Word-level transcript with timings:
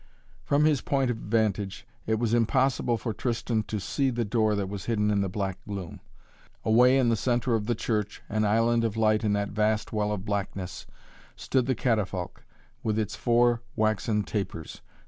From 0.43 0.65
his 0.65 0.81
point 0.81 1.11
of 1.11 1.17
vantage 1.17 1.85
it 2.07 2.15
was 2.17 2.33
impossible 2.33 2.97
for 2.97 3.13
Tristan 3.13 3.61
to 3.67 3.79
see 3.79 4.09
the 4.09 4.25
door 4.25 4.55
that 4.55 4.67
was 4.67 4.85
hidden 4.85 5.11
in 5.11 5.21
the 5.21 5.29
black 5.29 5.59
gloom. 5.67 5.99
Away 6.65 6.97
in 6.97 7.09
the 7.09 7.15
centre 7.15 7.53
of 7.53 7.67
the 7.67 7.75
church, 7.75 8.23
an 8.27 8.43
island 8.43 8.83
of 8.83 8.97
light 8.97 9.23
in 9.23 9.33
that 9.33 9.49
vast 9.49 9.93
well 9.93 10.11
of 10.11 10.25
blackness, 10.25 10.87
stood 11.35 11.67
the 11.67 11.75
catafalque 11.75 12.43
with 12.81 12.97
its 12.97 13.15
four 13.15 13.61
waxen 13.75 14.23
tapers. 14.23 14.81